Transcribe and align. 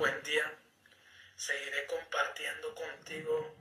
buen 0.00 0.22
día. 0.22 0.50
Seguiré 1.36 1.84
compartiendo 1.84 2.74
contigo 2.74 3.54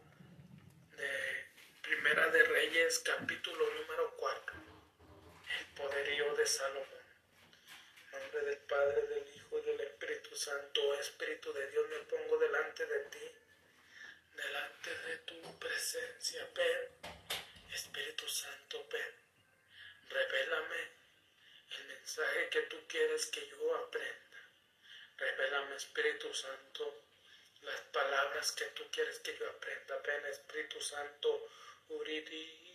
de 0.95 1.45
Primera 1.81 2.29
de 2.29 2.43
Reyes, 2.43 2.99
capítulo 2.99 3.69
número 3.73 4.15
4, 4.15 4.55
el 5.59 5.65
poderío 5.75 6.33
de 6.35 6.45
Salomón. 6.47 7.03
Nombre 8.13 8.39
del 8.45 8.57
Padre, 8.59 9.01
del 9.07 9.27
Hijo 9.35 9.59
y 9.59 9.61
del 9.63 9.81
Espíritu 9.81 10.33
Santo, 10.33 10.93
Espíritu 10.93 11.51
de 11.51 11.71
Dios, 11.71 11.89
me 11.89 11.99
pongo 12.05 12.37
delante 12.37 12.85
de 12.85 12.99
ti, 13.09 13.31
delante 14.33 14.97
de 14.97 15.17
tu 15.17 15.59
presencia. 15.59 16.47
Ven, 16.55 17.11
Espíritu 17.73 18.25
Santo, 18.29 18.87
ven, 18.89 19.13
revélame 20.07 20.87
el 21.79 21.83
mensaje 21.87 22.47
que 22.49 22.61
tú 22.61 22.77
quieres 22.87 23.25
que 23.25 23.45
yo 23.45 23.75
aprenda. 23.75 24.28
Revélame, 25.19 25.75
Espíritu 25.75 26.33
Santo, 26.33 27.03
las 27.61 27.81
palabras 27.91 28.53
que 28.53 28.65
tú 28.67 28.83
quieres 28.91 29.19
que 29.19 29.37
yo 29.37 29.49
aprenda. 29.49 29.97
Ven, 29.97 30.25
Espíritu 30.25 30.79
Santo, 30.79 31.49
uriri. 31.89 32.68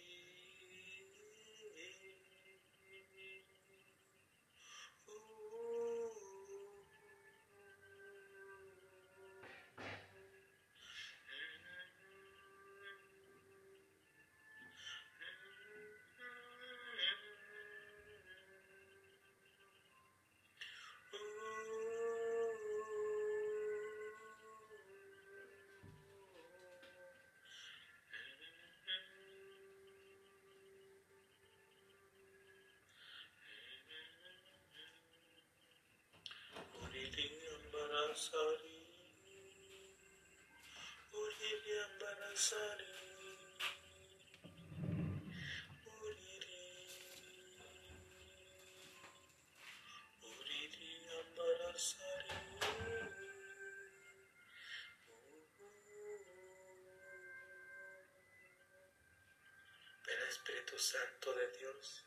Espíritu 60.44 60.78
Santo 60.78 61.32
de 61.32 61.48
Dios, 61.58 62.04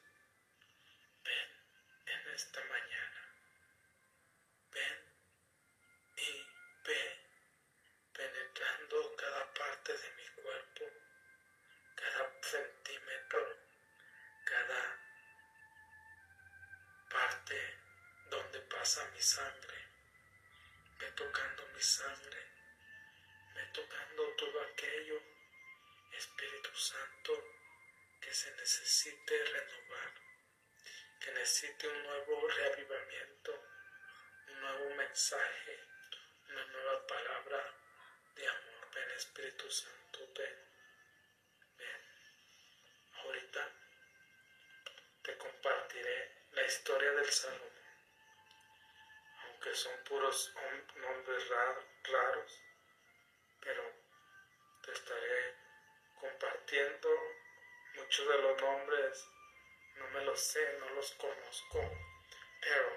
ven 1.23 1.50
en 2.05 2.33
esta 2.35 2.59
mañana. 2.66 3.16
Tocando 21.17 21.67
mi 21.73 21.81
sangre, 21.81 22.39
ve 23.55 23.65
tocando 23.73 24.23
todo 24.35 24.61
aquello, 24.61 25.21
Espíritu 26.13 26.73
Santo, 26.75 27.33
que 28.22 28.33
se 28.33 28.51
necesite 28.55 29.44
renovar, 29.45 30.13
que 31.19 31.31
necesite 31.31 31.88
un 31.88 32.03
nuevo 32.03 32.47
reavivamiento, 32.47 33.51
un 34.47 34.61
nuevo 34.61 34.95
mensaje 34.95 35.88
una 36.50 36.66
nueva 36.66 37.06
palabra 37.07 37.73
de 38.35 38.47
amor. 38.47 38.91
Ven 38.94 39.11
Espíritu 39.11 39.69
Santo, 39.69 40.19
ven, 40.35 40.56
ven. 41.77 42.01
Ahorita 43.17 43.69
te 45.23 45.38
compartiré 45.38 46.45
la 46.51 46.63
historia 46.63 47.11
del 47.11 47.29
Salomón. 47.29 47.76
Aunque 49.67 49.79
son 49.79 50.03
puros 50.05 50.53
nombres 50.95 51.50
raros, 51.50 52.63
pero 53.59 53.83
te 54.81 54.94
estaré 54.94 55.55
compartiendo 56.22 57.09
muchos 57.95 58.29
de 58.29 58.38
los 58.44 58.61
nombres. 58.61 59.27
No 59.95 60.07
me 60.07 60.23
los 60.23 60.39
sé, 60.39 60.77
no 60.79 60.89
los 60.91 61.11
conozco, 61.16 61.81
pero 62.61 62.94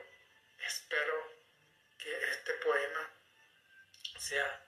espero 0.60 1.32
que 1.98 2.30
este 2.30 2.54
poema 2.54 3.10
sea 4.16 4.64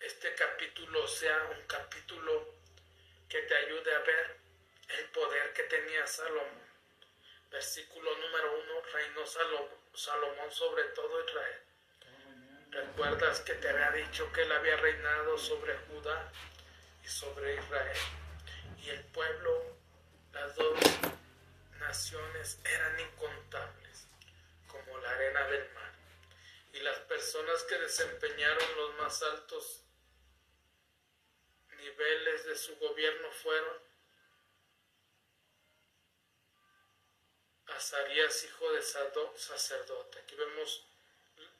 este 0.00 0.34
capítulo 0.34 1.08
sea 1.08 1.44
un 1.44 1.66
capítulo 1.66 2.56
que 3.30 3.40
te 3.40 3.56
ayude 3.56 3.94
a 3.94 4.00
ver 4.00 4.36
el 4.88 5.10
poder 5.12 5.54
que 5.54 5.62
tenía 5.62 6.06
Salomón. 6.06 6.68
Versículo 7.50 8.14
número 8.18 8.58
uno, 8.58 8.82
reinó 8.92 9.24
Salomón 9.24 9.83
sobre 9.94 10.84
todo 10.94 11.24
Israel. 11.24 11.60
¿Recuerdas 12.70 13.40
que 13.40 13.54
te 13.54 13.68
había 13.68 13.90
dicho 13.92 14.30
que 14.32 14.42
él 14.42 14.52
había 14.52 14.76
reinado 14.76 15.38
sobre 15.38 15.76
Judá 15.88 16.32
y 17.02 17.08
sobre 17.08 17.54
Israel? 17.54 17.98
Y 18.82 18.90
el 18.90 19.04
pueblo, 19.06 19.76
las 20.32 20.54
dos 20.56 20.78
naciones 21.78 22.58
eran 22.64 23.00
incontables, 23.00 24.06
como 24.66 24.98
la 24.98 25.10
arena 25.10 25.46
del 25.48 25.72
mar 25.72 25.92
y 26.74 26.80
las 26.80 26.98
personas 27.00 27.62
que 27.64 27.78
desempeñaron 27.78 28.76
los 28.76 28.94
más 28.96 29.22
altos 29.22 29.82
niveles 31.78 32.44
de 32.46 32.56
su 32.56 32.76
gobierno 32.78 33.30
fueron 33.30 33.83
Azarías, 37.66 38.44
hijo 38.44 38.72
de 38.72 38.82
Sadoc, 38.82 39.36
sacerdote. 39.36 40.18
Aquí 40.20 40.34
vemos, 40.34 40.86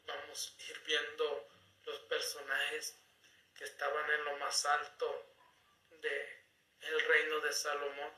vamos 0.06 0.54
a 0.58 0.62
ir 0.70 0.80
viendo 0.86 1.48
los 1.86 1.98
personajes 2.00 2.96
que 3.56 3.64
estaban 3.64 4.10
en 4.10 4.24
lo 4.24 4.36
más 4.38 4.64
alto 4.66 5.26
de 5.90 6.44
el 6.80 7.00
reino 7.00 7.40
de 7.40 7.52
Salomón. 7.52 8.12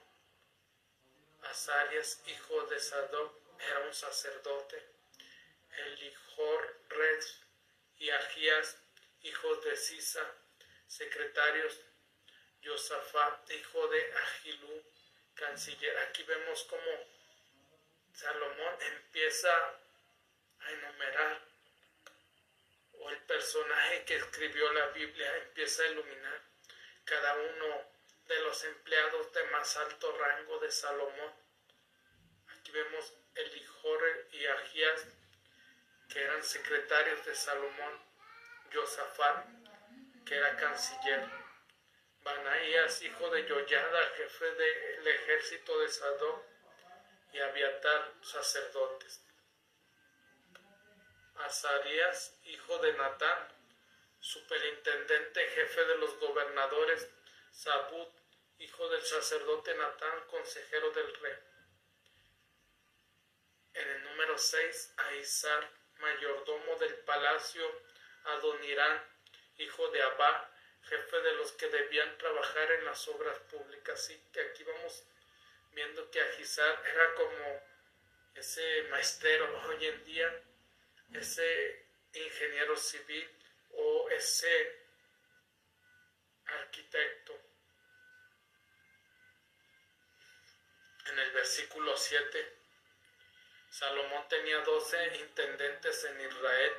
Azarías, 1.42 2.22
hijo 2.26 2.62
de 2.66 2.80
Sadoc, 2.80 3.32
era 3.60 3.80
un 3.80 3.94
sacerdote 3.94 4.96
Elijor, 5.76 6.80
Red 6.88 7.24
y 7.98 8.10
Agías, 8.10 8.78
hijos 9.22 9.64
de 9.64 9.76
Sisa, 9.76 10.34
secretarios, 10.86 11.80
Josafat, 12.64 13.50
hijo 13.50 13.86
de 13.88 14.12
Agilú, 14.14 14.82
canciller. 15.34 15.96
Aquí 15.98 16.22
vemos 16.24 16.64
cómo 16.64 17.15
Salomón 18.16 18.78
empieza 18.80 19.50
a 20.60 20.70
enumerar, 20.70 21.38
o 22.94 23.10
el 23.10 23.22
personaje 23.24 24.04
que 24.06 24.16
escribió 24.16 24.72
la 24.72 24.86
Biblia 24.86 25.36
empieza 25.36 25.82
a 25.82 25.88
iluminar 25.88 26.40
cada 27.04 27.36
uno 27.36 27.84
de 28.26 28.40
los 28.40 28.64
empleados 28.64 29.30
de 29.34 29.44
más 29.50 29.76
alto 29.76 30.16
rango 30.16 30.58
de 30.60 30.70
Salomón. 30.70 31.34
Aquí 32.48 32.72
vemos 32.72 33.12
Elijor 33.34 34.28
y 34.32 34.46
Agías, 34.46 35.06
que 36.08 36.22
eran 36.22 36.42
secretarios 36.42 37.22
de 37.26 37.34
Salomón, 37.34 38.00
Josafat, 38.72 39.44
que 40.24 40.36
era 40.36 40.56
canciller, 40.56 41.22
Banaías, 42.22 43.02
hijo 43.02 43.28
de 43.28 43.46
Yoyada, 43.46 44.08
jefe 44.16 44.50
del 44.52 45.06
ejército 45.06 45.78
de 45.80 45.88
Sadó, 45.90 46.55
y 47.36 47.40
Abiatar, 47.40 48.14
sacerdotes. 48.22 49.20
Azarías, 51.34 52.34
hijo 52.44 52.78
de 52.78 52.94
Natán, 52.94 53.48
superintendente 54.20 55.46
jefe 55.48 55.84
de 55.84 55.98
los 55.98 56.18
gobernadores, 56.18 57.10
Sabud, 57.52 58.08
hijo 58.58 58.88
del 58.88 59.02
sacerdote 59.02 59.74
Natán, 59.74 60.26
consejero 60.28 60.90
del 60.92 61.14
rey. 61.16 61.38
En 63.74 63.86
el 63.86 64.04
número 64.04 64.38
6, 64.38 64.94
Aizar, 64.96 65.70
mayordomo 65.98 66.76
del 66.76 66.94
palacio, 67.00 67.70
Adonirán, 68.24 69.04
hijo 69.58 69.88
de 69.88 70.02
Abba, 70.02 70.50
jefe 70.84 71.20
de 71.20 71.32
los 71.34 71.52
que 71.52 71.68
debían 71.68 72.16
trabajar 72.16 72.72
en 72.72 72.84
las 72.86 73.06
obras 73.08 73.38
públicas. 73.40 74.00
Así 74.00 74.18
que 74.32 74.40
aquí 74.40 74.64
vamos 74.64 75.04
viendo 75.76 76.10
que 76.10 76.20
Agizar 76.20 76.82
era 76.86 77.14
como 77.14 77.62
ese 78.34 78.82
maestro 78.84 79.68
hoy 79.68 79.86
en 79.86 80.04
día, 80.04 80.42
ese 81.12 81.86
ingeniero 82.14 82.74
civil 82.76 83.30
o 83.72 84.08
ese 84.08 84.84
arquitecto. 86.46 87.38
En 91.10 91.18
el 91.18 91.30
versículo 91.32 91.94
7, 91.94 92.56
Salomón 93.68 94.26
tenía 94.28 94.60
doce 94.60 95.16
intendentes 95.18 96.04
en 96.04 96.20
Israel 96.22 96.72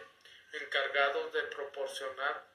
encargados 0.54 1.32
de 1.34 1.44
proporcionar 1.44 2.48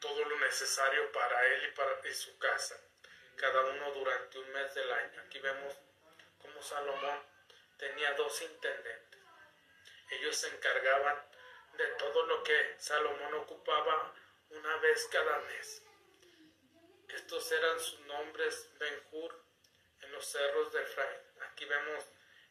todo 0.00 0.24
lo 0.24 0.40
necesario 0.40 1.12
para 1.12 1.46
él 1.46 1.68
y 1.68 1.76
para 1.76 1.96
su 2.12 2.36
casa, 2.38 2.76
cada 3.36 3.60
uno 3.64 3.92
durante 3.92 4.38
un 4.38 4.50
mes 4.52 4.74
del 4.74 4.90
año. 4.90 5.20
Aquí 5.22 5.38
vemos 5.38 5.74
cómo 6.40 6.62
Salomón 6.62 7.20
tenía 7.78 8.12
dos 8.14 8.42
intendentes. 8.42 9.20
Ellos 10.10 10.36
se 10.36 10.48
encargaban 10.48 11.16
de 11.76 11.86
todo 11.98 12.26
lo 12.26 12.42
que 12.42 12.74
Salomón 12.78 13.34
ocupaba 13.34 14.14
una 14.50 14.76
vez 14.78 15.08
cada 15.12 15.38
mes. 15.40 15.82
Estos 17.08 17.50
eran 17.52 17.78
sus 17.80 18.00
nombres 18.00 18.70
Benjur 18.78 19.42
en 20.02 20.12
los 20.12 20.26
cerros 20.26 20.72
de 20.72 20.82
Efraín. 20.82 21.20
Aquí 21.50 21.64
vemos 21.64 22.04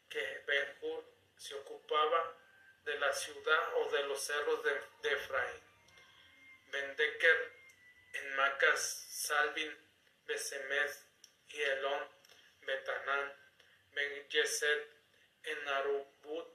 que 0.08 0.42
Benjur 0.46 1.04
se 1.36 1.54
ocupaba 1.54 2.34
de 2.84 2.98
la 2.98 3.12
ciudad 3.12 3.74
o 3.76 3.90
de 3.90 4.02
los 4.04 4.20
cerros 4.20 4.62
de, 4.62 5.12
Efraín. 5.12 5.62
Bendeker 6.66 7.52
en 8.14 8.36
Macas, 8.36 9.06
Salvin, 9.08 9.85
Besemez 10.26 11.06
y 11.48 11.62
Elón, 11.62 12.08
Betanán, 12.62 13.32
Ben 13.92 14.28
Yeset 14.28 14.96
en 15.44 15.68
Arubut, 15.68 16.48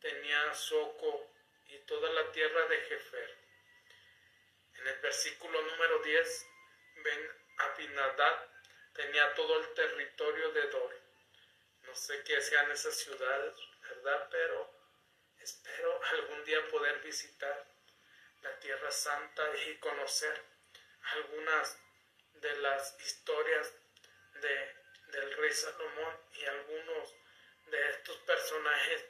tenía 0.00 0.54
Soco 0.54 1.32
y 1.68 1.78
toda 1.78 2.12
la 2.12 2.30
tierra 2.32 2.66
de 2.66 2.80
Jefer. 2.82 3.36
En 4.74 4.86
el 4.86 4.98
versículo 5.00 5.60
número 5.62 5.98
10, 6.00 6.46
Ben 7.02 7.30
Abinadad 7.58 8.48
tenía 8.92 9.34
todo 9.34 9.60
el 9.60 9.74
territorio 9.74 10.52
de 10.52 10.68
Dor. 10.68 11.00
No 11.82 11.94
sé 11.94 12.22
qué 12.24 12.40
sean 12.40 12.70
esas 12.70 12.96
ciudades, 12.96 13.54
¿verdad? 13.82 14.28
Pero 14.30 14.70
espero 15.40 16.00
algún 16.04 16.44
día 16.44 16.68
poder 16.68 17.00
visitar 17.00 17.66
la 18.42 18.58
Tierra 18.60 18.90
Santa 18.90 19.56
y 19.66 19.76
conocer 19.76 20.44
algunas 21.14 21.78
de 22.40 22.56
las 22.58 22.96
historias 23.00 23.72
de, 24.40 24.74
del 25.12 25.36
rey 25.36 25.52
Salomón 25.52 26.20
y 26.34 26.44
algunos 26.44 27.14
de 27.66 27.90
estos 27.90 28.16
personajes 28.18 29.04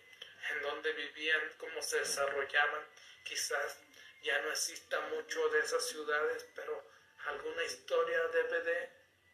en 0.50 0.62
donde 0.62 0.92
vivían, 0.92 1.52
cómo 1.58 1.82
se 1.82 1.98
desarrollaban. 1.98 2.86
Quizás 3.24 3.78
ya 4.22 4.38
no 4.40 4.50
exista 4.50 5.00
mucho 5.00 5.48
de 5.48 5.60
esas 5.60 5.86
ciudades, 5.86 6.46
pero 6.54 6.84
alguna 7.26 7.64
historia 7.64 8.20
debe 8.28 8.60
de 8.62 8.90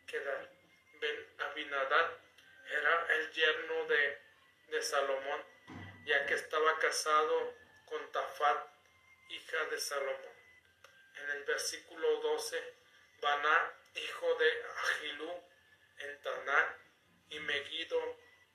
quedar. 0.06 0.50
Ben 1.00 1.34
Abinadad 1.38 2.10
era 2.70 3.06
el 3.14 3.32
yerno 3.32 3.86
de, 3.86 4.18
de 4.68 4.82
Salomón, 4.82 5.44
ya 6.04 6.26
que 6.26 6.34
estaba 6.34 6.78
casado 6.78 7.54
con 7.86 8.12
Tafat, 8.12 8.66
hija 9.28 9.64
de 9.66 9.78
Salomón. 9.78 10.32
En 11.16 11.30
el 11.30 11.44
versículo 11.44 12.20
12, 12.20 12.74
Baná, 13.20 13.74
hijo 13.94 14.34
de 14.34 14.62
Agilú, 14.82 15.30
en 15.98 16.22
Taná 16.22 16.76
y 17.30 17.40
Megido, 17.40 17.98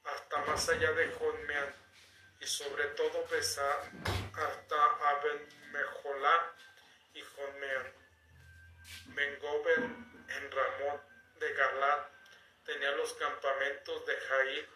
hasta 0.03 0.37
más 0.45 0.69
allá 0.69 0.91
de 0.91 1.11
Jonmean, 1.11 1.75
y 2.39 2.47
sobre 2.47 2.85
todo 2.89 3.27
Besar, 3.27 3.91
hasta 4.33 5.09
Abel 5.09 5.47
Mejolá 5.71 6.53
y 7.13 7.21
Jonmean. 7.21 7.93
Bengober 9.07 9.79
en 9.79 10.51
Ramón 10.51 11.01
de 11.39 11.53
Galat 11.53 12.09
tenía 12.65 12.91
los 12.91 13.13
campamentos 13.13 14.05
de 14.05 14.15
Jair, 14.15 14.69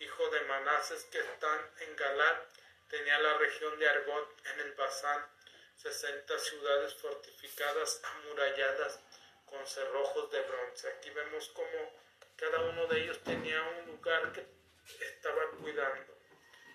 hijo 0.00 0.28
de 0.30 0.40
Manases, 0.42 1.04
que 1.04 1.18
están 1.18 1.70
en 1.80 1.96
Galat, 1.96 2.48
tenía 2.88 3.18
la 3.18 3.38
región 3.38 3.78
de 3.78 3.88
Argot 3.88 4.46
en 4.46 4.60
el 4.60 4.72
Basán, 4.72 5.26
sesenta 5.76 6.38
ciudades 6.38 6.94
fortificadas, 6.94 8.00
amuralladas, 8.04 9.00
con 9.46 9.66
cerrojos 9.66 10.30
de 10.30 10.42
bronce. 10.42 10.88
Aquí 10.88 11.10
vemos 11.10 11.48
cómo 11.48 11.92
cada 12.36 12.60
uno 12.60 12.86
de 12.86 13.00
ellos 13.00 13.22
tenía 13.24 13.62
un 13.62 13.86
lugar 13.86 14.32
que 14.32 14.46
estaba 15.00 15.50
cuidando. 15.60 16.14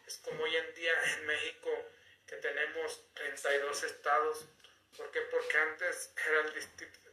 Es 0.07 0.17
como 0.17 0.43
hoy 0.43 0.55
en 0.55 0.73
día 0.73 0.93
en 1.13 1.25
México 1.27 1.69
que 2.25 2.37
tenemos 2.37 3.13
32 3.13 3.83
estados. 3.83 4.45
¿Por 4.97 5.11
qué? 5.11 5.21
Porque 5.21 5.57
antes 5.57 6.13
era 6.25 6.41
el 6.41 6.53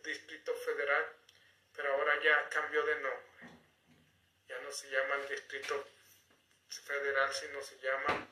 distrito, 0.03 0.55
Federal, 0.55 1.07
pero 1.75 1.93
ahora 1.93 2.21
ya 2.23 2.49
cambió 2.49 2.85
de 2.85 2.95
nombre. 2.95 3.23
Ya 4.49 4.59
no 4.61 4.73
se 4.73 4.91
llama 4.91 5.17
el 5.17 5.29
Distrito 5.29 5.87
Federal, 6.69 7.33
sino 7.35 7.63
se 7.63 7.79
llama 7.79 8.27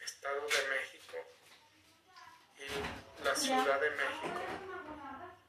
Estado 0.00 0.46
de 0.46 0.68
México 0.68 1.16
y 2.58 3.24
la 3.24 3.34
Ciudad 3.36 3.80
de 3.80 3.90
México. 3.90 4.83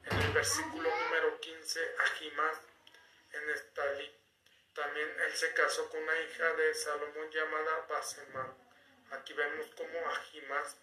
En 0.06 0.22
el 0.22 0.32
versículo 0.32 0.88
número 0.88 1.40
15, 1.40 1.94
Ajimás 1.98 2.58
en 3.32 3.50
Estalí. 3.50 4.12
También 4.74 5.08
él 5.20 5.32
se 5.34 5.52
casó 5.52 5.88
con 5.88 6.02
una 6.02 6.20
hija 6.20 6.52
de 6.52 6.74
Salomón 6.74 7.30
llamada 7.30 7.86
Basemá. 7.88 8.56
Aquí 9.10 9.32
vemos 9.32 9.66
como 9.74 9.98
Ajimás 10.10 10.76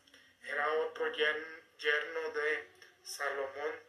era 0.44 0.74
otro 0.74 1.10
yerno 1.14 2.30
de 2.32 2.70
Salomón, 3.02 3.80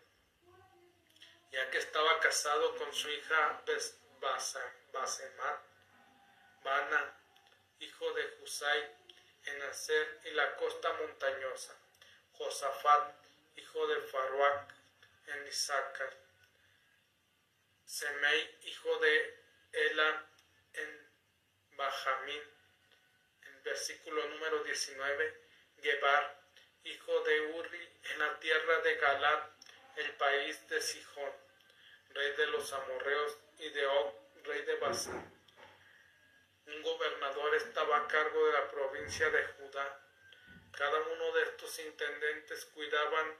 ya 1.51 1.69
que 1.71 1.79
estaba 1.79 2.21
casado 2.21 2.77
con 2.77 2.93
su 2.93 3.11
hija 3.11 3.61
Basemat, 4.93 5.61
Bana, 6.63 7.13
hijo 7.81 8.13
de 8.13 8.39
Husay, 8.41 8.97
en 9.47 9.63
Aser 9.63 10.21
y 10.25 10.31
la 10.31 10.57
costa 10.57 10.93
montañosa, 10.93 11.75
Josafat, 12.33 13.15
hijo 13.57 13.87
de 13.89 14.01
Faruach, 14.01 14.74
en 15.27 15.47
Isaacar, 15.47 16.13
Semei, 17.85 18.59
hijo 18.63 18.99
de 18.99 19.45
Ela, 19.73 20.27
en 20.73 21.11
Bajamín, 21.77 22.43
en 23.43 23.63
versículo 23.63 24.27
número 24.29 24.65
19, 24.65 25.41
Gebar, 25.81 26.41
hijo 26.85 27.21
de 27.21 27.41
Uri, 27.41 27.89
en 28.11 28.19
la 28.19 28.39
tierra 28.41 28.81
de 28.81 28.95
Galat, 28.97 29.51
el 29.97 30.13
país 30.17 30.69
de 30.69 30.81
Sijón, 30.81 31.33
rey 32.11 32.33
de 32.37 32.47
los 32.47 32.73
amorreos, 32.73 33.39
y 33.59 33.71
de 33.71 33.87
Og, 33.87 34.15
rey 34.45 34.63
de 34.63 34.75
Basán. 34.77 35.33
Un 36.67 36.83
gobernador 36.83 37.55
estaba 37.55 37.99
a 37.99 38.09
cargo 38.09 38.47
de 38.47 38.53
la 38.53 38.71
provincia 38.71 39.31
de 39.31 39.45
Judá. 39.47 40.01
Cada 40.73 41.01
uno 41.01 41.33
de 41.33 41.43
estos 41.43 41.79
intendentes 41.79 42.65
cuidaban 42.67 43.37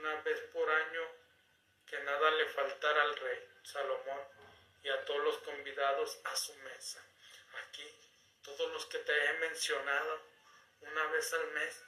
una 0.00 0.20
vez 0.22 0.40
por 0.52 0.68
año 0.68 1.02
que 1.86 1.98
nada 2.00 2.30
le 2.30 2.46
faltara 2.46 3.02
al 3.02 3.16
rey 3.16 3.48
Salomón 3.62 4.20
y 4.82 4.88
a 4.88 5.04
todos 5.04 5.22
los 5.22 5.38
convidados 5.38 6.18
a 6.24 6.36
su 6.36 6.54
mesa. 6.56 7.04
Aquí, 7.62 7.86
todos 8.42 8.72
los 8.72 8.86
que 8.86 8.98
te 9.00 9.12
he 9.12 9.32
mencionado, 9.34 10.22
una 10.80 11.06
vez 11.08 11.32
al 11.34 11.46
mes, 11.48 11.82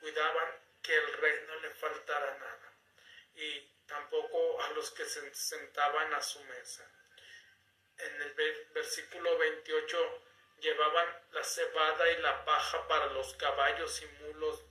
cuidaban 0.00 0.48
que 0.80 0.94
el 0.94 1.12
rey 1.14 1.44
no 1.48 1.56
le 1.56 1.70
faltara 1.70 2.38
nada 2.38 2.72
y 3.34 3.60
tampoco 3.86 4.62
a 4.62 4.70
los 4.70 4.90
que 4.92 5.04
se 5.04 5.34
sentaban 5.34 6.14
a 6.14 6.22
su 6.22 6.42
mesa. 6.44 6.88
En 7.98 8.22
el 8.22 8.34
versículo 8.74 9.38
28 9.38 10.22
llevaban 10.60 11.22
la 11.32 11.42
cebada 11.42 12.10
y 12.12 12.22
la 12.22 12.44
paja 12.44 12.86
para 12.86 13.06
los 13.06 13.34
caballos 13.34 14.02
y 14.02 14.06
mulos 14.22 14.62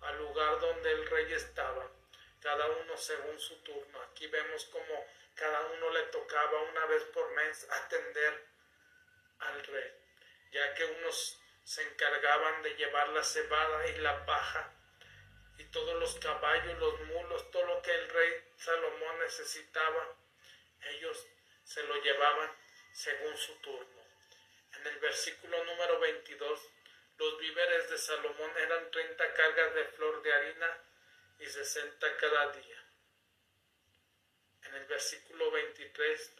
al 0.00 0.18
lugar 0.18 0.60
donde 0.60 0.92
el 0.92 1.06
rey 1.10 1.32
estaba, 1.34 1.90
cada 2.40 2.66
uno 2.68 2.96
según 2.96 3.38
su 3.38 3.56
turno. 3.62 4.02
Aquí 4.02 4.26
vemos 4.26 4.64
como 4.66 5.06
cada 5.34 5.60
uno 5.66 5.90
le 5.90 6.02
tocaba 6.04 6.62
una 6.62 6.86
vez 6.86 7.04
por 7.04 7.30
mes 7.32 7.66
atender 7.70 8.46
al 9.38 9.64
rey, 9.64 9.92
ya 10.52 10.74
que 10.74 10.84
unos 10.84 11.40
se 11.64 11.82
encargaban 11.82 12.62
de 12.62 12.74
llevar 12.74 13.08
la 13.10 13.22
cebada 13.22 13.86
y 13.88 13.98
la 13.98 14.24
paja 14.24 14.72
y 15.58 15.64
todos 15.64 15.98
los 16.00 16.14
caballos, 16.16 16.78
los 16.78 17.00
mulos, 17.02 17.50
todo 17.50 17.66
lo 17.66 17.82
que 17.82 17.92
el 17.92 18.08
rey 18.08 18.44
Salomón 18.56 19.18
necesitaba, 19.18 20.16
ellos 20.82 21.26
se 21.64 21.82
lo 21.82 22.00
llevaban 22.00 22.50
según 22.92 23.36
su 23.36 23.54
turno. 23.56 24.02
En 24.76 24.86
el 24.86 24.98
versículo 25.00 25.62
número 25.64 25.98
22, 25.98 26.60
los 27.18 27.38
víveres 27.38 27.90
de 27.90 27.98
Salomón 27.98 28.50
eran 28.56 28.90
30 28.90 29.34
cargas 29.34 29.74
de 29.74 29.84
flor 29.86 30.22
de 30.22 30.32
harina 30.32 30.87
y 31.38 31.46
60 31.46 32.16
cada 32.16 32.52
día. 32.52 32.84
En 34.64 34.74
el 34.74 34.84
versículo 34.86 35.50
23, 35.50 36.32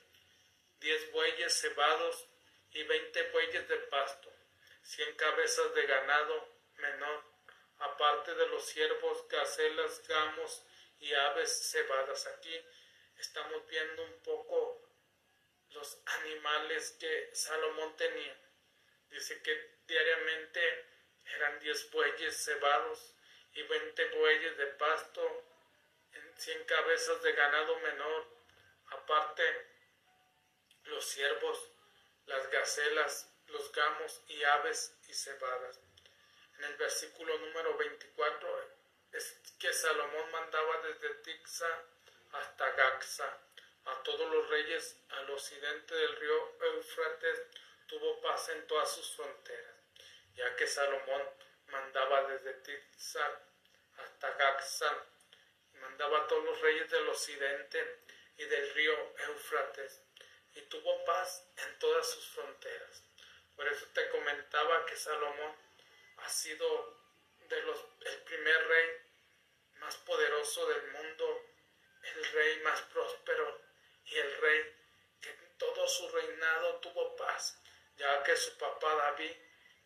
10 0.80 1.12
bueyes 1.12 1.60
cebados 1.60 2.26
y 2.72 2.82
20 2.82 3.30
bueyes 3.30 3.68
de 3.68 3.76
pasto, 3.90 4.32
100 4.82 5.16
cabezas 5.16 5.74
de 5.74 5.86
ganado 5.86 6.48
menor, 6.76 7.24
aparte 7.78 8.34
de 8.34 8.48
los 8.48 8.64
ciervos, 8.66 9.28
gacelas, 9.28 10.06
gamos 10.06 10.62
y 11.00 11.12
aves 11.14 11.70
cebadas. 11.70 12.26
Aquí 12.26 12.60
estamos 13.18 13.66
viendo 13.68 14.04
un 14.04 14.22
poco 14.22 14.82
los 15.70 15.98
animales 16.22 16.96
que 16.98 17.30
Salomón 17.32 17.96
tenía. 17.96 18.36
Dice 19.10 19.40
que 19.42 19.78
diariamente 19.86 20.86
eran 21.36 21.58
diez 21.60 21.90
bueyes 21.90 22.44
cebados 22.44 23.14
y 23.54 23.62
veinte 23.62 24.04
bueyes 24.16 24.56
de 24.56 24.66
pasto, 24.66 25.44
cien 26.36 26.64
cabezas 26.64 27.22
de 27.22 27.32
ganado 27.32 27.78
menor, 27.80 28.26
aparte 28.90 29.66
los 30.84 31.04
ciervos, 31.04 31.70
las 32.26 32.48
gacelas, 32.50 33.30
los 33.48 33.72
gamos 33.72 34.20
y 34.28 34.42
aves 34.44 34.94
y 35.08 35.14
cebadas. 35.14 35.80
En 36.58 36.64
el 36.64 36.76
versículo 36.76 37.38
número 37.38 37.76
24 37.76 38.78
es 39.12 39.40
que 39.58 39.72
Salomón 39.72 40.30
mandaba 40.30 40.82
desde 40.82 41.14
Tixa 41.16 41.84
hasta 42.32 42.70
Gaxa 42.72 43.38
a 43.84 44.02
todos 44.02 44.30
los 44.30 44.48
reyes 44.48 44.96
al 45.08 45.30
occidente 45.30 45.94
del 45.94 46.16
río 46.16 46.54
Eufrates 46.60 47.42
tuvo 47.86 48.20
paz 48.20 48.50
en 48.50 48.66
todas 48.66 48.92
sus 48.92 49.16
fronteras, 49.16 49.74
ya 50.34 50.54
que 50.56 50.66
Salomón 50.66 51.22
mandaba 51.68 52.28
desde 52.28 52.54
Tixa 52.54 53.42
hasta 53.98 54.30
Gaxa, 54.32 55.06
mandaba 55.80 56.20
a 56.20 56.26
todos 56.26 56.44
los 56.44 56.60
reyes 56.60 56.90
del 56.90 57.08
occidente 57.08 58.00
y 58.36 58.44
del 58.44 58.74
río 58.74 59.14
Eufrates, 59.28 60.00
y 60.54 60.62
tuvo 60.62 61.04
paz 61.04 61.44
en 61.56 61.78
todas 61.78 62.08
sus 62.08 62.28
fronteras. 62.30 63.02
Por 63.56 63.66
eso 63.66 63.86
te 63.92 64.08
comentaba 64.10 64.86
que 64.86 64.96
Salomón 64.96 65.56
ha 66.18 66.28
sido 66.28 66.98
de 67.40 67.62
los, 67.62 67.84
el 68.00 68.22
primer 68.22 68.68
rey 68.68 68.90
más 69.80 69.96
poderoso 69.96 70.66
del 70.68 70.86
mundo, 70.92 71.42
el 72.02 72.24
rey 72.32 72.60
más 72.60 72.80
próspero 72.82 73.60
y 74.04 74.16
el 74.16 74.36
rey 74.40 74.76
que 75.20 75.30
en 75.30 75.58
todo 75.58 75.88
su 75.88 76.08
reinado 76.10 76.76
tuvo 76.76 77.16
paz, 77.16 77.60
ya 77.96 78.22
que 78.22 78.36
su 78.36 78.56
papá 78.56 78.94
David 78.94 79.32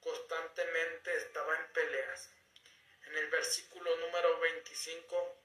constantemente 0.03 1.17
estaba 1.17 1.57
en 1.57 1.73
peleas. 1.73 2.31
En 3.07 3.17
el 3.17 3.29
versículo 3.29 3.97
número 3.97 4.39
25, 4.41 5.37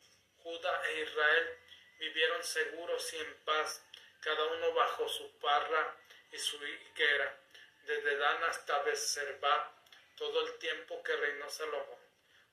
Judá 0.43 0.81
e 0.89 1.01
Israel 1.01 1.57
vivieron 1.99 2.43
seguros 2.43 3.13
y 3.13 3.17
en 3.17 3.33
paz, 3.45 3.83
cada 4.19 4.43
uno 4.45 4.73
bajo 4.73 5.07
su 5.07 5.31
parra 5.39 5.95
y 6.31 6.37
su 6.37 6.57
higuera, 6.65 7.37
desde 7.83 8.17
Dan 8.17 8.43
hasta 8.43 8.79
Becerba, 8.83 9.73
todo 10.15 10.47
el 10.47 10.57
tiempo 10.57 11.01
que 11.03 11.15
reinó 11.15 11.49
Salomón. 11.49 11.99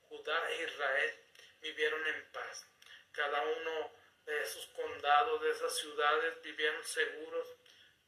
Judá 0.08 0.50
e 0.50 0.64
Israel 0.64 1.18
vivieron 1.61 2.06
en 2.06 2.32
paz. 2.32 2.66
Cada 3.12 3.42
uno 3.42 3.92
de 4.26 4.42
esos 4.42 4.66
condados, 4.68 5.42
de 5.42 5.50
esas 5.50 5.76
ciudades, 5.76 6.42
vivieron 6.42 6.84
seguros. 6.84 7.49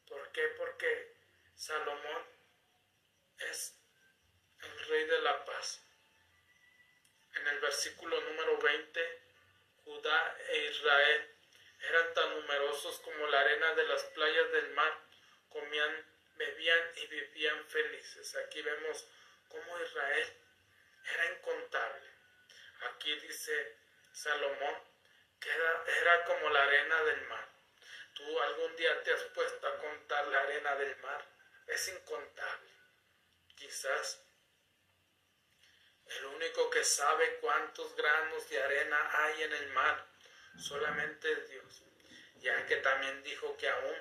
¿Por 0.06 0.30
qué? 0.32 0.42
Porque 0.58 1.14
Salomón 1.54 2.26
es 3.38 3.74
la 5.26 5.44
paz. 5.44 5.82
En 7.34 7.48
el 7.48 7.58
versículo 7.58 8.20
número 8.20 8.58
20, 8.58 9.22
Judá 9.84 10.36
e 10.48 10.56
Israel 10.66 11.30
eran 11.80 12.14
tan 12.14 12.30
numerosos 12.40 13.00
como 13.00 13.26
la 13.26 13.40
arena 13.40 13.74
de 13.74 13.84
las 13.88 14.04
playas 14.04 14.52
del 14.52 14.68
mar, 14.70 14.92
comían, 15.48 15.94
bebían 16.36 16.82
y 16.96 17.06
vivían 17.08 17.64
felices. 17.66 18.36
Aquí 18.36 18.62
vemos 18.62 19.08
cómo 19.48 19.80
Israel 19.80 20.32
era 21.12 21.32
incontable. 21.32 22.06
Aquí 22.90 23.14
dice 23.16 23.76
Salomón 24.12 24.76
que 25.40 25.50
era, 25.50 26.24
como 26.24 26.48
la 26.50 26.62
arena 26.62 27.02
del 27.02 27.20
mar. 27.26 27.48
Tú 28.14 28.40
algún 28.40 28.76
día 28.76 29.02
te 29.02 29.12
has 29.12 29.22
puesto 29.34 29.66
a 29.66 29.78
contar 29.78 30.26
la 30.28 30.40
arena 30.40 30.74
del 30.76 30.96
mar. 30.98 31.24
Es 31.66 31.88
incontable. 31.88 32.70
Quizás 33.56 34.25
el 36.08 36.26
único 36.26 36.70
que 36.70 36.84
sabe 36.84 37.38
cuántos 37.40 37.94
granos 37.96 38.48
de 38.48 38.62
arena 38.62 39.24
hay 39.24 39.42
en 39.42 39.52
el 39.52 39.68
mar 39.68 40.06
solamente 40.58 41.34
Dios, 41.46 41.82
ya 42.40 42.64
que 42.66 42.76
también 42.76 43.22
dijo 43.22 43.56
que 43.56 43.68
aún 43.68 43.96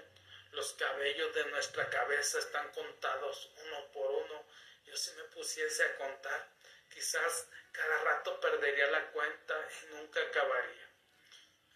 los 0.51 0.73
cabellos 0.73 1.33
de 1.35 1.45
nuestra 1.47 1.89
cabeza 1.89 2.39
están 2.39 2.71
contados 2.71 3.51
uno 3.65 3.91
por 3.91 4.09
uno. 4.11 4.45
Yo 4.85 4.95
si 4.95 5.11
me 5.13 5.23
pusiese 5.25 5.83
a 5.83 5.97
contar, 5.97 6.47
quizás 6.93 7.49
cada 7.71 8.03
rato 8.03 8.39
perdería 8.39 8.87
la 8.87 9.11
cuenta 9.11 9.67
y 9.81 9.85
nunca 9.95 10.21
acabaría. 10.21 10.89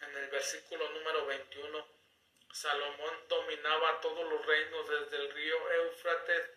En 0.01 0.15
el 0.15 0.29
versículo 0.29 0.89
número 0.91 1.25
21, 1.25 1.87
Salomón 2.53 3.27
dominaba 3.27 3.99
todos 3.99 4.29
los 4.29 4.45
reinos 4.45 4.89
desde 4.89 5.17
el 5.17 5.31
río 5.33 5.71
Éufrates 5.71 6.49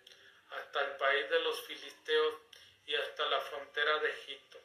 hasta 0.50 0.80
el 0.82 0.96
país 0.96 1.28
de 1.28 1.40
los 1.40 1.60
filisteos 1.66 2.34
y 2.86 2.94
hasta 2.94 3.26
la 3.26 3.40
frontera 3.40 3.98
de 3.98 4.10
Egipto. 4.10 4.58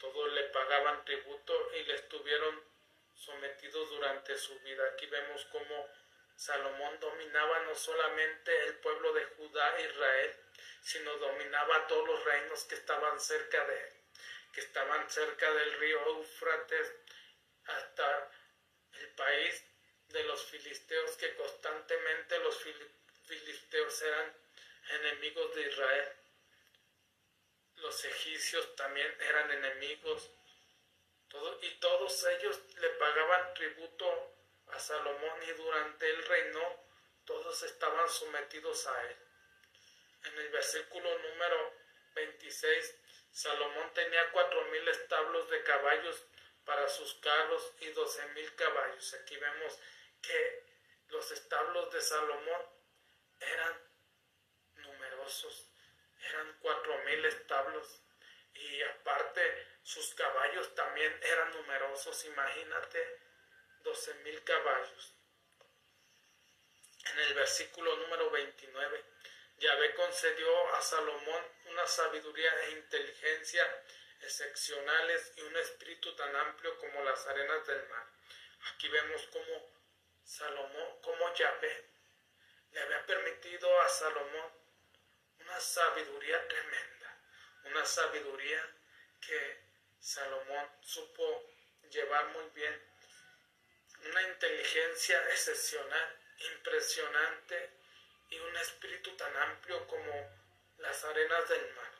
Todos 0.00 0.32
le 0.32 0.44
pagaban 0.44 1.04
tributo 1.04 1.72
y 1.74 1.84
le 1.84 1.94
estuvieron 1.94 2.62
sometidos 3.14 3.90
durante 3.90 4.36
su 4.38 4.58
vida. 4.60 4.82
Aquí 4.92 5.06
vemos 5.06 5.44
cómo 5.52 5.88
Salomón 6.36 6.98
dominaba 7.00 7.60
no 7.60 7.74
solamente 7.74 8.64
el 8.64 8.76
pueblo 8.76 9.12
de 9.12 9.24
Judá 9.24 9.78
e 9.78 9.84
Israel, 9.84 10.36
sino 10.82 11.14
dominaba 11.18 11.86
todos 11.86 12.06
los 12.08 12.24
reinos 12.24 12.64
que 12.64 12.76
estaban 12.76 13.20
cerca 13.20 13.64
de 13.66 13.78
él, 13.78 13.92
que 14.54 14.60
estaban 14.60 15.10
cerca 15.10 15.52
del 15.52 15.72
río 15.74 16.00
Eufrates 16.06 16.94
hasta 17.66 18.30
el 19.00 19.08
país 19.08 19.64
de 20.08 20.24
los 20.24 20.44
filisteos, 20.46 21.16
que 21.18 21.34
constantemente 21.36 22.38
los 22.38 22.58
filisteos 23.26 24.02
eran 24.02 24.34
enemigos 24.92 25.54
de 25.54 25.62
Israel. 25.68 26.12
Los 27.80 28.04
egipcios 28.04 28.76
también 28.76 29.14
eran 29.20 29.50
enemigos 29.50 30.30
y 31.62 31.70
todos 31.80 32.24
ellos 32.24 32.60
le 32.78 32.88
pagaban 32.90 33.54
tributo 33.54 34.34
a 34.68 34.78
Salomón 34.78 35.42
y 35.48 35.52
durante 35.52 36.10
el 36.10 36.24
reino 36.24 36.84
todos 37.24 37.62
estaban 37.62 38.08
sometidos 38.08 38.86
a 38.86 39.02
él. 39.02 39.16
En 40.24 40.38
el 40.38 40.48
versículo 40.50 41.18
número 41.18 41.74
26, 42.14 42.94
Salomón 43.32 43.92
tenía 43.94 44.30
cuatro 44.32 44.64
mil 44.66 44.86
establos 44.88 45.48
de 45.48 45.62
caballos 45.62 46.22
para 46.64 46.88
sus 46.88 47.14
carros 47.14 47.72
y 47.80 47.88
doce 47.92 48.26
mil 48.28 48.54
caballos. 48.56 49.14
Aquí 49.14 49.36
vemos 49.36 49.78
que 50.20 50.64
los 51.08 51.30
establos 51.30 51.92
de 51.92 52.00
Salomón 52.00 52.62
eran 53.40 53.80
numerosos, 54.74 55.69
eran 56.28 56.56
cuatro 56.60 56.98
mil 57.04 57.24
establos 57.24 58.02
y 58.54 58.82
aparte 58.82 59.66
sus 59.82 60.14
caballos 60.14 60.74
también 60.74 61.18
eran 61.22 61.52
numerosos, 61.52 62.24
imagínate, 62.24 63.18
doce 63.82 64.14
mil 64.14 64.42
caballos. 64.44 65.14
En 67.12 67.18
el 67.18 67.34
versículo 67.34 67.96
número 67.96 68.30
29, 68.30 69.04
Yahvé 69.56 69.94
concedió 69.94 70.74
a 70.74 70.82
Salomón 70.82 71.44
una 71.66 71.86
sabiduría 71.86 72.64
e 72.64 72.70
inteligencia 72.72 73.84
excepcionales 74.20 75.32
y 75.36 75.42
un 75.42 75.56
espíritu 75.56 76.14
tan 76.14 76.34
amplio 76.36 76.78
como 76.78 77.02
las 77.04 77.26
arenas 77.26 77.66
del 77.66 77.88
mar. 77.88 78.06
Aquí 78.72 78.88
vemos 78.88 79.26
cómo 79.32 79.70
Salomón, 80.22 81.00
cómo 81.02 81.34
Yahvé 81.34 81.90
le 82.72 82.80
había 82.80 83.04
permitido 83.06 83.80
a 83.80 83.88
Salomón 83.88 84.59
una 85.50 85.60
sabiduría 85.60 86.46
tremenda, 86.46 87.18
una 87.64 87.84
sabiduría 87.84 88.64
que 89.20 89.60
Salomón 89.98 90.70
supo 90.80 91.44
llevar 91.90 92.28
muy 92.28 92.44
bien 92.54 92.80
una 94.08 94.22
inteligencia 94.22 95.28
excepcional, 95.30 96.18
impresionante 96.54 97.70
y 98.30 98.38
un 98.38 98.56
espíritu 98.58 99.10
tan 99.16 99.36
amplio 99.36 99.86
como 99.88 100.30
las 100.78 101.04
arenas 101.04 101.48
del 101.48 101.74
mar. 101.74 101.92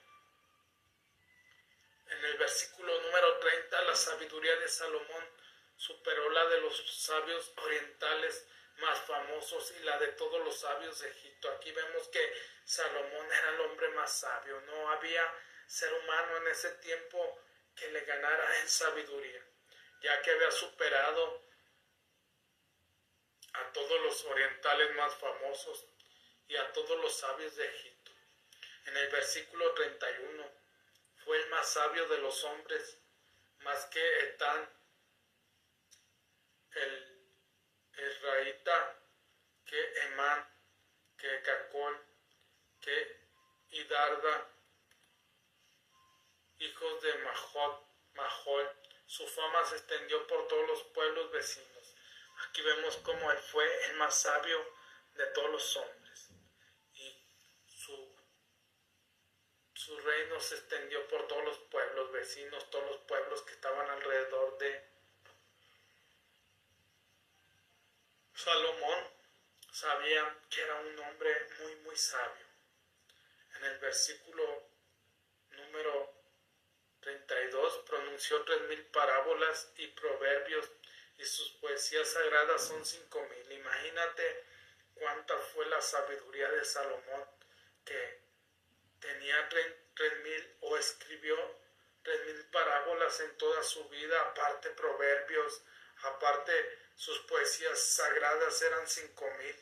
En 2.07 2.25
el 2.25 2.39
versículo 2.39 3.01
número 3.03 3.39
30, 3.39 3.83
la 3.83 3.97
sabiduría 3.97 4.57
de 4.57 4.69
Salomón 4.69 5.29
superó 5.77 6.31
la 6.31 6.47
de 6.47 6.61
los 6.61 7.03
sabios 7.03 7.53
orientales 7.57 8.47
más 8.81 8.99
famosos 9.01 9.73
y 9.79 9.83
la 9.85 9.99
de 9.99 10.09
todos 10.09 10.45
los 10.45 10.59
sabios 10.59 10.99
de 11.01 11.11
Egipto. 11.11 11.51
Aquí 11.53 11.73
vemos 11.73 12.09
que 12.09 12.35
Salomón 12.65 13.27
era 13.33 13.51
el 13.51 13.61
hombre 13.61 13.89
más 13.91 14.19
sabio. 14.19 14.61
No 14.63 14.91
había 14.91 15.23
ser 15.67 15.93
humano 15.95 16.37
en 16.39 16.49
ese 16.49 16.71
tiempo 16.77 17.41
que 17.77 17.91
le 17.91 18.01
ganara 18.03 18.59
en 18.61 18.69
sabiduría, 18.69 19.45
ya 20.03 20.21
que 20.23 20.31
había 20.33 20.51
superado 20.51 21.43
a 23.53 23.73
todos 23.73 24.01
los 24.03 24.25
orientales 24.25 24.95
más 24.97 25.15
famosos 25.17 25.87
y 26.49 26.57
a 26.57 26.73
todos 26.73 26.99
los 27.01 27.17
sabios 27.17 27.57
de 27.57 27.67
Egipto. 27.67 28.13
En 28.87 28.97
el 28.97 29.09
versículo 29.09 29.73
31, 29.75 30.51
fue 31.25 31.39
el 31.39 31.49
más 31.51 31.69
sabio 31.73 32.09
de 32.09 32.19
los 32.19 32.43
hombres, 32.45 32.99
más 33.61 33.85
que 33.87 34.21
Etán, 34.21 34.69
el 36.73 37.10
Israelita, 38.09 38.97
que 39.65 40.01
Emán, 40.07 40.49
que 41.17 41.43
Cacol, 41.43 42.01
que 42.81 43.21
Hidarda, 43.71 44.51
hijos 46.59 47.03
de 47.03 47.15
Mahot, 47.19 47.87
Mahol. 48.15 48.71
Su 49.07 49.27
fama 49.27 49.65
se 49.65 49.77
extendió 49.77 50.27
por 50.27 50.47
todos 50.49 50.69
los 50.69 50.83
pueblos 50.85 51.31
vecinos. 51.33 51.97
Aquí 52.49 52.63
vemos 52.63 52.97
cómo 52.99 53.31
él 53.31 53.39
fue 53.39 53.87
el 53.87 53.97
más 53.97 54.21
sabio 54.21 54.59
de 55.15 55.27
todos 55.27 55.51
los 55.51 55.77
hombres. 55.77 56.29
Y 56.95 57.25
su, 57.67 58.17
su 59.75 59.99
reino 59.99 60.41
se 60.41 60.57
extendió 60.57 61.07
por 61.09 61.27
todos 61.27 61.45
los 61.45 61.59
pueblos 61.71 62.13
vecinos, 62.13 62.71
todos 62.71 62.87
los 62.87 62.99
pueblos 62.99 63.43
que 63.43 63.53
estaban 63.53 63.89
alrededor 63.91 64.59
de 64.59 64.91
Salomón. 68.45 69.05
Sabían 69.73 70.39
que 70.49 70.63
era 70.63 70.75
un 70.77 70.99
hombre 70.99 71.31
muy, 71.61 71.77
muy 71.77 71.97
sabio. 71.97 72.47
En 73.57 73.65
el 73.65 73.79
versículo 73.79 74.63
número 75.51 76.15
32 77.01 77.85
pronunció 77.87 78.43
tres 78.45 78.63
mil 78.63 78.83
parábolas 78.87 79.73
y 79.77 79.87
proverbios 79.89 80.71
y 81.19 81.25
sus 81.25 81.51
poesías 81.61 82.09
sagradas 82.09 82.67
son 82.67 82.85
cinco 82.85 83.21
mil. 83.29 83.53
Imagínate 83.53 84.45
cuánta 84.95 85.37
fue 85.37 85.67
la 85.67 85.81
sabiduría 85.81 86.51
de 86.51 86.65
Salomón 86.65 87.25
que 87.85 88.21
tenía 89.01 89.49
tres 89.49 90.19
mil 90.25 90.57
o 90.61 90.77
escribió 90.79 91.37
tres 92.03 92.25
mil 92.25 92.45
parábolas 92.47 93.21
en 93.21 93.37
toda 93.37 93.63
su 93.63 93.89
vida, 93.91 94.21
aparte 94.21 94.71
proverbios, 94.71 95.63
aparte 96.03 96.79
sus 96.95 97.19
poesías 97.21 97.79
sagradas 97.79 98.61
eran 98.63 98.87
cinco 98.87 99.27
mil. 99.39 99.57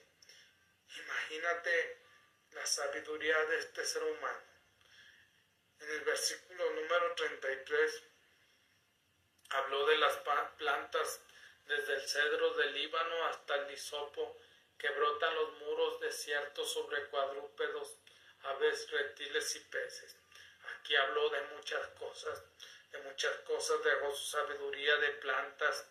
Imagínate 1.04 2.02
la 2.52 2.66
sabiduría 2.66 3.45
de 3.47 3.59
este 3.59 3.85
ser 3.85 4.02
humano. 4.02 4.42
En 5.80 5.90
el 5.90 6.00
versículo 6.00 6.71
número 6.73 7.14
33 7.14 8.02
habló 9.50 9.87
de 9.87 9.99
las 9.99 10.16
plantas 10.57 11.21
desde 11.66 11.95
el 11.95 12.09
cedro 12.09 12.54
del 12.54 12.75
Líbano 12.75 13.26
hasta 13.26 13.54
el 13.57 13.68
lisopo 13.68 14.38
que 14.78 14.88
brotan 14.90 15.35
los 15.35 15.52
muros 15.59 16.00
desiertos 16.00 16.73
sobre 16.73 17.04
cuadrúpedos, 17.07 17.99
aves, 18.42 18.90
reptiles 18.90 19.57
y 19.57 19.61
peces. 19.61 20.16
Aquí 20.76 20.97
habló 20.97 21.28
de 21.30 21.42
muchas 21.54 21.87
cosas, 21.88 22.42
de 22.92 22.99
muchas 23.02 23.37
cosas, 23.38 23.83
dejó 23.83 24.14
su 24.14 24.25
sabiduría 24.25 24.97
de 24.97 25.11
plantas, 25.11 25.87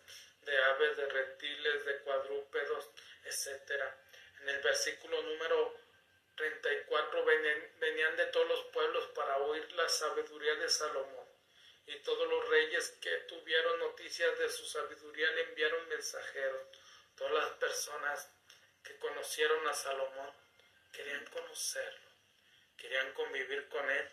de 0.48 0.64
aves, 0.64 0.96
de 0.96 1.06
reptiles, 1.06 1.84
de 1.84 1.98
cuadrúpedos, 2.00 2.90
etc. 3.24 3.82
En 4.40 4.48
el 4.48 4.60
versículo 4.60 5.22
número 5.22 5.76
34 6.36 7.24
venían 7.24 8.16
de 8.16 8.26
todos 8.26 8.48
los 8.48 8.64
pueblos 8.66 9.04
para 9.14 9.36
oír 9.38 9.70
la 9.72 9.88
sabiduría 9.88 10.54
de 10.54 10.68
Salomón. 10.68 11.26
Y 11.86 11.98
todos 12.00 12.28
los 12.28 12.48
reyes 12.48 12.96
que 13.00 13.10
tuvieron 13.28 13.78
noticias 13.80 14.38
de 14.38 14.48
su 14.48 14.64
sabiduría 14.64 15.30
le 15.32 15.42
enviaron 15.42 15.88
mensajeros. 15.88 16.62
Todas 17.16 17.32
las 17.32 17.50
personas 17.52 18.30
que 18.84 18.96
conocieron 18.98 19.66
a 19.66 19.74
Salomón 19.74 20.32
querían 20.92 21.24
conocerlo, 21.26 22.10
querían 22.76 23.12
convivir 23.12 23.68
con 23.68 23.90
él, 23.90 24.10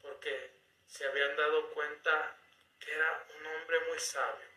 porque 0.00 0.50
se 0.86 1.06
habían 1.06 1.36
dado 1.36 1.70
cuenta 1.70 2.36
que 2.80 2.92
era 2.92 3.26
un 3.36 3.46
hombre 3.46 3.80
muy 3.88 3.98
sabio. 3.98 4.47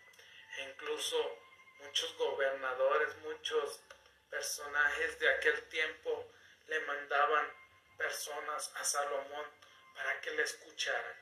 Incluso 0.58 1.38
muchos 1.80 2.16
gobernadores, 2.18 3.16
muchos 3.18 3.82
personajes 4.30 5.20
de 5.20 5.30
aquel 5.30 5.62
tiempo 5.70 6.32
le 6.68 6.80
mandaban 6.82 7.54
personas 7.98 8.72
a 8.76 8.84
Salomón 8.84 9.46
para 9.96 10.20
que 10.22 10.32
le 10.32 10.44
escucharan. 10.44 11.16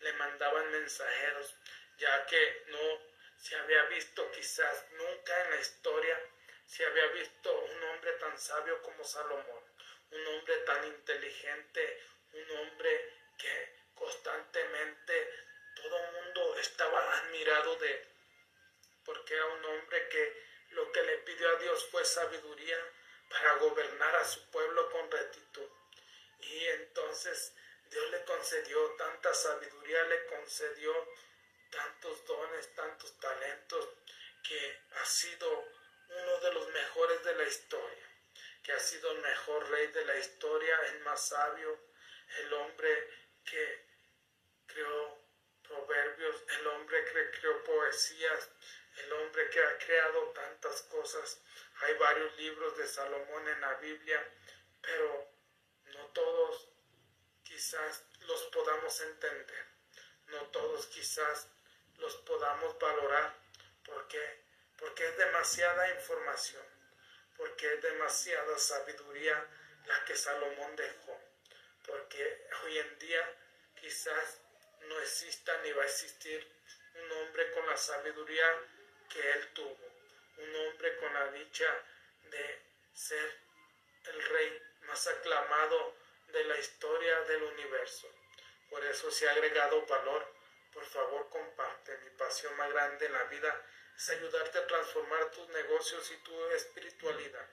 Le 0.00 0.12
mandaban 0.14 0.70
mensajeros, 0.70 1.54
ya 1.98 2.26
que 2.26 2.64
no 2.68 3.00
se 3.38 3.56
había 3.56 3.82
visto 3.84 4.30
quizás 4.32 4.86
nunca 4.92 5.44
en 5.44 5.50
la 5.50 5.56
historia 5.56 6.18
se 6.66 6.84
había 6.84 7.06
visto 7.08 7.60
un 7.60 7.82
hombre 7.84 8.12
tan 8.14 8.36
sabio 8.38 8.82
como 8.82 9.04
Salomón, 9.04 9.64
un 10.10 10.26
hombre 10.26 10.56
tan 10.58 10.84
inteligente, 10.84 12.02
un 12.32 12.50
hombre 12.58 13.12
que 13.38 13.76
constantemente 13.94 15.30
todo 15.76 15.98
el 15.98 16.12
mundo 16.12 16.58
estaba 16.58 17.18
admirado 17.18 17.76
de 17.76 17.92
él, 17.92 18.08
porque 19.06 19.34
era 19.34 19.46
un 19.46 19.64
hombre 19.64 20.08
que 20.08 20.42
lo 20.70 20.92
que 20.92 21.02
le 21.02 21.18
pidió 21.18 21.48
a 21.48 21.60
Dios 21.60 21.86
fue 21.90 22.04
sabiduría 22.04 22.78
para 23.30 23.54
gobernar 23.54 24.16
a 24.16 24.24
su 24.24 24.50
pueblo 24.50 24.90
con 24.90 25.10
rectitud. 25.10 25.68
Y 26.40 26.66
entonces 26.66 27.54
Dios 27.90 28.10
le 28.10 28.24
concedió 28.24 28.90
tanta 28.96 29.32
sabiduría, 29.32 30.02
le 30.04 30.26
concedió 30.26 30.92
tantos 31.70 32.24
dones, 32.26 32.74
tantos 32.74 33.18
talentos, 33.20 33.88
que 34.42 34.78
ha 35.00 35.04
sido 35.04 35.64
uno 36.08 36.40
de 36.40 36.52
los 36.52 36.68
mejores 36.68 37.24
de 37.24 37.34
la 37.34 37.44
historia, 37.44 38.06
que 38.62 38.72
ha 38.72 38.78
sido 38.78 39.10
el 39.12 39.22
mejor 39.22 39.68
rey 39.70 39.86
de 39.88 40.04
la 40.04 40.16
historia, 40.16 40.80
el 40.86 41.00
más 41.00 41.28
sabio, 41.28 41.78
el 42.38 42.52
hombre 42.52 43.10
que 43.44 43.86
creó 44.66 45.18
proverbios, 45.62 46.42
el 46.58 46.66
hombre 46.68 47.04
que 47.04 47.30
creó 47.40 47.64
poesías, 47.64 48.50
el 49.04 49.12
hombre 49.12 49.50
que 49.50 49.62
ha 49.62 49.78
creado 49.78 50.30
tantas 50.30 50.82
cosas. 50.82 51.40
Hay 51.82 51.94
varios 51.94 52.36
libros 52.36 52.76
de 52.76 52.86
Salomón 52.86 53.48
en 53.48 53.60
la 53.60 53.74
Biblia, 53.74 54.22
pero 54.80 55.30
no 55.86 56.06
todos 56.08 56.68
quizás 57.42 58.04
los 58.20 58.42
podamos 58.44 59.00
entender, 59.00 59.66
no 60.26 60.40
todos 60.48 60.86
quizás 60.86 61.48
los 61.98 62.14
podamos 62.16 62.78
valorar. 62.78 63.34
¿Por 63.84 64.08
qué? 64.08 64.46
porque 64.78 65.06
es 65.06 65.16
demasiada 65.16 65.90
información, 65.94 66.64
porque 67.36 67.74
es 67.74 67.82
demasiada 67.82 68.58
sabiduría 68.58 69.46
la 69.86 70.04
que 70.04 70.16
Salomón 70.16 70.76
dejó, 70.76 71.20
porque 71.86 72.48
hoy 72.64 72.78
en 72.78 72.98
día 72.98 73.34
quizás 73.80 74.40
no 74.82 75.00
exista 75.00 75.56
ni 75.62 75.72
va 75.72 75.82
a 75.82 75.86
existir 75.86 76.46
un 76.94 77.12
hombre 77.12 77.50
con 77.52 77.66
la 77.66 77.76
sabiduría 77.76 78.46
que 79.08 79.30
él 79.32 79.48
tuvo, 79.54 79.92
un 80.38 80.56
hombre 80.56 80.96
con 80.96 81.12
la 81.14 81.30
dicha 81.32 81.66
de 82.30 82.60
ser 82.92 83.38
el 84.04 84.22
rey 84.22 84.62
más 84.82 85.06
aclamado 85.06 85.94
de 86.28 86.44
la 86.44 86.58
historia 86.58 87.20
del 87.22 87.42
universo. 87.42 88.08
Por 88.70 88.84
eso 88.84 89.10
se 89.10 89.28
ha 89.28 89.32
agregado 89.32 89.84
valor. 89.86 90.34
Por 90.72 90.84
favor, 90.84 91.28
comparte 91.30 91.96
mi 91.98 92.10
pasión 92.10 92.54
más 92.56 92.70
grande 92.70 93.06
en 93.06 93.12
la 93.12 93.24
vida 93.24 93.64
es 93.96 94.10
ayudarte 94.10 94.58
a 94.58 94.66
transformar 94.66 95.30
tus 95.30 95.48
negocios 95.48 96.10
y 96.10 96.16
tu 96.18 96.50
espiritualidad. 96.50 97.48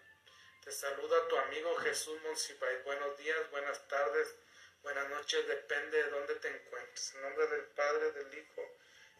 Te 0.64 0.72
saluda 0.72 1.28
tu 1.30 1.38
amigo 1.38 1.76
Jesús 1.78 2.22
Monsibay. 2.22 2.84
Buenos 2.84 3.18
días, 3.18 3.50
buenas 3.52 3.88
tardes, 3.88 4.36
buenas 4.82 5.08
noches, 5.10 5.48
depende 5.48 6.04
de 6.04 6.10
dónde 6.10 6.36
te 6.36 6.50
encuentres. 6.50 7.14
En 7.16 7.22
nombre 7.22 7.48
del 7.48 7.66
Padre, 7.68 8.12
del 8.12 8.34
Hijo 8.38 8.72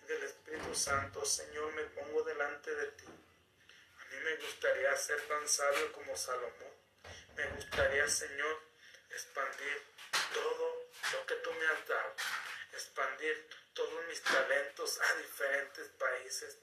del 0.08 0.24
Espíritu 0.24 0.76
Santo, 0.76 1.26
Señor, 1.26 1.74
me 1.74 1.84
pongo 1.84 2.24
delante 2.24 2.74
de 2.74 2.88
ti. 2.88 3.06
A 3.06 4.06
mí 4.06 4.18
me 4.24 4.36
gustaría 4.38 4.96
ser 4.96 5.22
tan 5.28 5.48
sabio 5.48 5.92
como 5.94 6.16
Salomón. 6.16 6.74
Me 7.36 7.48
gustaría, 7.50 8.08
Señor, 8.08 8.62
expandir 9.10 9.82
todo 10.34 10.90
lo 11.14 11.26
que 11.26 11.36
tú 11.36 11.52
me 11.54 11.66
has 11.68 11.88
dado, 11.88 12.16
expandir 12.74 13.50
todos 13.74 14.06
mis 14.08 14.22
talentos 14.22 15.00
a 15.02 15.16
diferentes 15.16 15.88
países, 15.90 16.58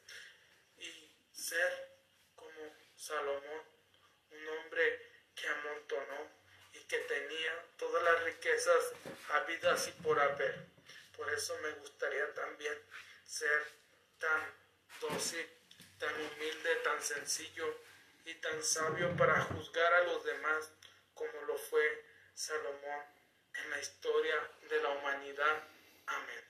y 0.79 1.13
ser 1.33 1.89
como 2.37 2.77
Salomón, 2.97 3.63
un 4.31 4.49
hombre 4.49 5.11
que 5.35 5.49
amontonó 5.49 6.29
y 6.73 6.79
que 6.85 6.99
tenía 6.99 7.65
todas 7.79 8.03
las 8.03 8.25
riquezas 8.25 8.93
habidas 9.31 9.89
y 9.89 9.93
por 10.03 10.19
haber. 10.19 10.67
Por 11.17 11.31
eso 11.33 11.57
me 11.59 11.71
gustaría 11.73 12.33
también 12.35 12.79
ser 13.31 13.63
tan 14.19 14.43
dócil, 15.01 15.47
tan 15.99 16.13
humilde, 16.15 16.75
tan 16.83 17.01
sencillo 17.01 17.79
y 18.25 18.35
tan 18.35 18.61
sabio 18.61 19.17
para 19.17 19.41
juzgar 19.43 19.95
a 19.95 20.03
los 20.03 20.25
demás 20.25 20.73
como 21.15 21.41
lo 21.47 21.57
fue 21.57 22.05
Salomón 22.35 23.05
en 23.55 23.71
la 23.71 23.79
historia 23.79 24.35
de 24.69 24.83
la 24.83 24.89
humanidad. 24.89 25.63
Amén. 26.07 26.50